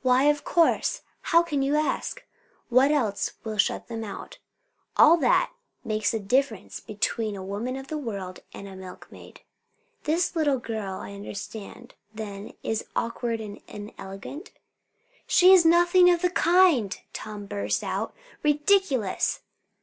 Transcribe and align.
"Why, 0.00 0.22
of 0.30 0.44
course! 0.44 1.02
How 1.20 1.42
can 1.42 1.60
you 1.60 1.74
ask? 1.76 2.24
What 2.70 2.90
else 2.90 3.32
will 3.44 3.58
shut 3.58 3.86
them 3.86 4.02
out? 4.02 4.38
All 4.96 5.18
that 5.18 5.52
makes 5.84 6.12
the 6.12 6.20
difference 6.20 6.80
between 6.80 7.36
a 7.36 7.44
woman 7.44 7.76
of 7.76 7.88
the 7.88 7.98
world 7.98 8.40
and 8.54 8.66
a 8.66 8.74
milkmaid." 8.74 9.42
"This 10.04 10.34
little 10.34 10.56
girl, 10.56 10.94
I 10.94 11.12
understand, 11.12 11.94
then, 12.14 12.54
is 12.62 12.86
awkward 12.96 13.42
and 13.42 13.60
inelegant?" 13.68 14.52
"She 15.26 15.52
is 15.52 15.66
nothing 15.66 16.08
of 16.08 16.22
the 16.22 16.30
kind!" 16.30 16.98
Tom 17.12 17.44
burst 17.44 17.84
out. 17.84 18.14
"Ridiculous!" 18.42 19.40